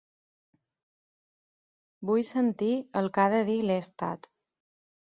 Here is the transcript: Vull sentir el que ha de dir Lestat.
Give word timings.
Vull 2.11 2.23
sentir 2.31 2.73
el 3.03 3.13
que 3.19 3.25
ha 3.25 3.29
de 3.37 3.45
dir 3.55 3.63
Lestat. 3.71 4.31